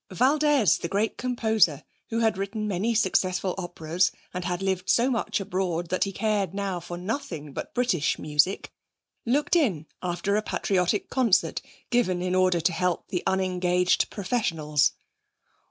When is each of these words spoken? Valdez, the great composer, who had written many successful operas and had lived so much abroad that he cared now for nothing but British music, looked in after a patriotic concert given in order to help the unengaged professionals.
Valdez, 0.09 0.79
the 0.79 0.87
great 0.87 1.15
composer, 1.15 1.83
who 2.09 2.21
had 2.21 2.35
written 2.35 2.67
many 2.67 2.95
successful 2.95 3.53
operas 3.59 4.11
and 4.33 4.45
had 4.45 4.59
lived 4.63 4.89
so 4.89 5.11
much 5.11 5.39
abroad 5.39 5.89
that 5.89 6.05
he 6.05 6.11
cared 6.11 6.55
now 6.55 6.79
for 6.79 6.97
nothing 6.97 7.53
but 7.53 7.75
British 7.75 8.17
music, 8.17 8.71
looked 9.27 9.55
in 9.55 9.85
after 10.01 10.35
a 10.35 10.41
patriotic 10.41 11.07
concert 11.11 11.61
given 11.91 12.19
in 12.19 12.33
order 12.33 12.59
to 12.59 12.73
help 12.73 13.09
the 13.09 13.21
unengaged 13.27 14.09
professionals. 14.09 14.93